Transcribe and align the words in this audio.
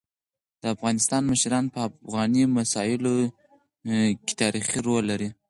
د 0.61 0.63
افغانستان 0.75 1.21
مشران 1.31 1.65
په 1.73 1.79
افغاني 1.89 2.43
مسايلو 2.57 3.13
کيتاریخي 4.27 4.79
رول 4.87 5.03
لري. 5.11 5.29